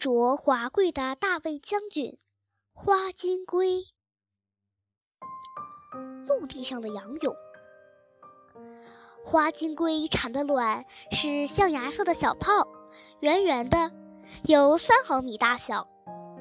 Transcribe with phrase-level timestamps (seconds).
[0.00, 2.16] 着华贵的大卫将军，
[2.72, 3.84] 花金龟。
[6.26, 7.36] 陆地上的仰泳，
[9.22, 12.66] 花金龟产的卵是象牙色的小泡，
[13.20, 13.92] 圆圆的，
[14.44, 15.86] 有三毫米大小。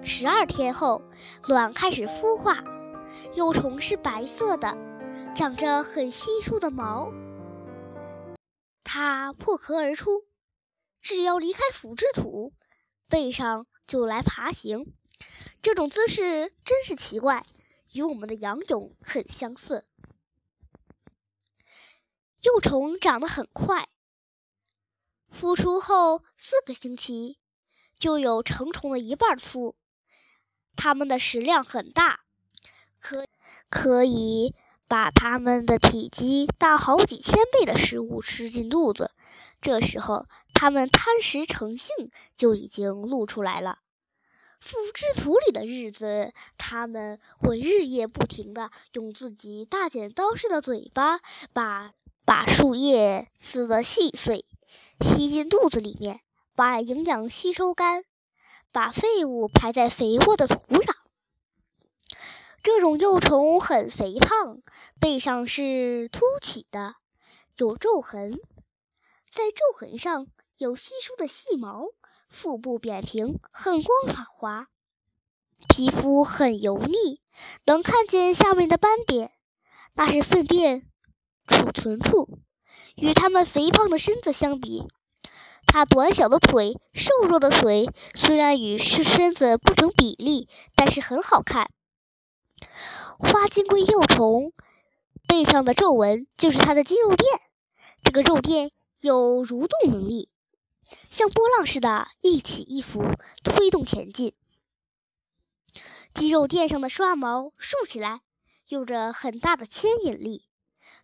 [0.02, 1.02] 十二天后，
[1.46, 2.64] 卵开始孵化，
[3.34, 4.78] 幼虫是白色的，
[5.36, 7.12] 长着很稀疏的毛。
[8.86, 10.24] 它破壳而出，
[11.02, 12.54] 只要离开腐殖土，
[13.10, 14.94] 背上就来爬行。
[15.62, 17.46] 这种姿势真是奇怪，
[17.92, 19.86] 与我们的杨勇很相似。
[22.42, 23.90] 幼虫长得很快，
[25.30, 27.38] 孵出后四个星期
[27.98, 29.76] 就有成虫的一半粗。
[30.78, 32.22] 它们的食量很大，
[33.02, 33.28] 可
[33.70, 34.56] 可以
[34.88, 39.12] 把它们的体积大好几千倍的食物吃进肚子。
[39.60, 40.26] 这时候，
[40.62, 43.80] 它们贪食成性就已经露出来了。
[44.60, 51.22] 腐殖土里的日子，它们会日夜不停地用自己大剪刀似的嘴巴
[51.54, 51.94] 把
[52.26, 54.46] 把树叶撕得细碎，
[55.00, 56.20] 吸进肚子里面，
[56.56, 58.04] 把营养吸收干。
[58.74, 60.94] 把废物排在肥沃的土壤。
[62.62, 64.62] 这种幼虫很肥胖，
[65.00, 66.96] 背上是凸起的，
[67.56, 68.30] 有皱痕，
[69.32, 70.28] 在皱痕上
[70.60, 71.86] 有稀疏的细毛。
[72.28, 74.68] 腹部扁平，很光滑，
[75.68, 77.22] 皮肤很油腻，
[77.66, 79.32] 能看见下面的斑点，
[79.96, 80.86] 那是粪便
[81.48, 82.38] 储存处。
[82.98, 84.88] 与它们肥胖的身子相比，
[85.66, 91.72] 它短小的腿、瘦弱的腿，虽然与身身子不成比例，但是很好看。
[93.18, 94.54] 花金龟幼虫
[95.26, 97.42] 背上的皱纹就是它的肌肉垫，
[98.04, 100.30] 这个肉垫有蠕动能力，
[101.10, 103.02] 像波浪似的，一起一伏
[103.44, 104.36] 推动前进。
[106.14, 108.22] 肌肉垫上的刷毛竖起来，
[108.68, 110.48] 有着很大的牵引力，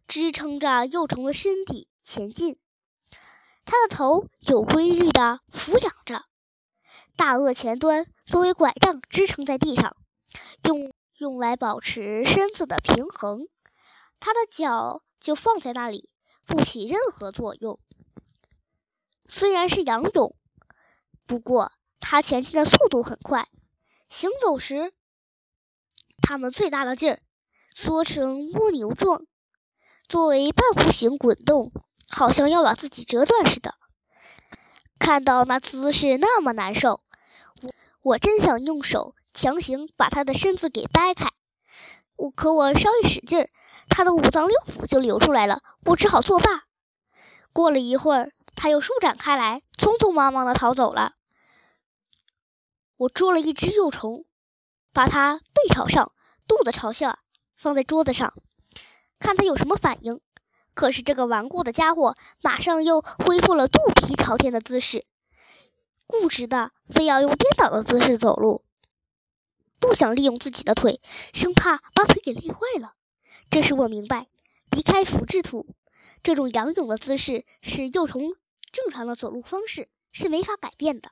[0.08, 2.60] 支撑着幼虫的身体前进。
[3.66, 6.26] 它的头有规律地俯仰着，
[7.16, 9.98] 大颚前端作为拐杖支撑在地上，
[10.64, 13.48] 用用来保持身子的平衡。
[14.20, 16.10] 它的脚就放在那里，
[16.46, 17.80] 不起任何作用。
[19.28, 20.36] 虽然是仰泳，
[21.26, 23.48] 不过它前进的速度很快。
[24.10, 24.94] 行走时，
[26.22, 27.20] 它们最大的劲儿
[27.74, 29.26] 缩成蜗牛状，
[30.08, 31.72] 作为半弧形滚动。
[32.08, 33.74] 好像要把自己折断似的。
[35.00, 37.02] 看到那姿势那么难受，
[37.64, 37.72] 我
[38.04, 41.28] 我真想用手强行把他的身子给掰开。
[42.16, 43.50] 我可我稍一使劲儿，
[43.90, 45.64] 他的五脏六腑就流出来了。
[45.86, 46.65] 我只好作罢。
[47.56, 51.14] 过了一会儿，它又舒展开来，匆匆忙忙地逃走了。
[52.98, 54.26] 我捉了一只幼虫，
[54.92, 56.12] 把它背朝上，
[56.50, 57.20] 肚子朝下，
[57.56, 58.34] 放在桌子上，
[59.20, 60.20] 看它有什么反应。
[60.74, 65.06] 可是这个顽固的家伙马上又恢复了肚皮朝天的姿势，
[66.06, 68.66] 固执的非要用颠倒的姿势走路，
[69.80, 71.00] 不想利用自己的腿，
[71.34, 72.96] 生怕把腿给累坏了。
[73.50, 74.28] 这时我明白，
[74.72, 75.74] 离开腐殖土，
[76.26, 78.34] 这种仰泳的姿势是幼虫
[78.72, 81.12] 正常的走路方式，是没法改变的。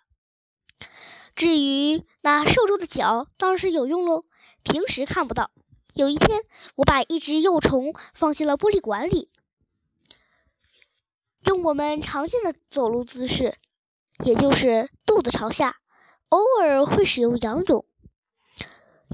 [1.35, 4.25] 至于那瘦弱的脚，当然是有用喽，
[4.63, 5.51] 平时看不到。
[5.93, 6.41] 有一天，
[6.77, 9.29] 我把一只幼虫放进了玻璃管里。
[11.45, 13.59] 用我们常见的走路姿势，
[14.25, 15.77] 也就是肚子朝下，
[16.29, 17.85] 偶尔会使用仰泳。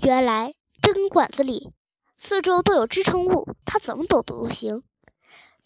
[0.01, 1.73] 原来这根管子里
[2.15, 4.81] 四周都有支撑物，它怎么走都行。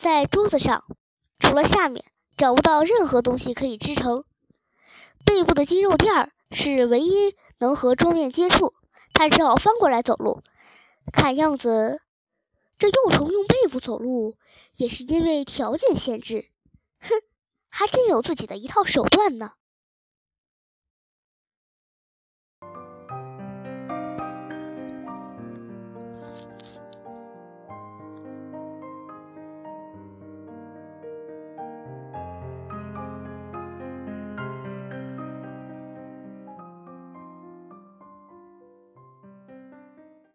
[0.04, 0.84] 在桌子上，
[1.40, 2.04] 除了下面
[2.36, 4.26] 找不到任何东西可以支撑。
[5.26, 8.74] 背部的肌肉垫儿是唯一能和桌面接触，
[9.14, 10.44] 他只好翻过来走路。
[11.14, 12.02] 看样子，
[12.78, 14.36] 这幼虫用背部走路
[14.76, 16.50] 也是因为条件限制。
[17.00, 17.08] 哼，
[17.70, 19.54] 还真有自己的一套手段呢。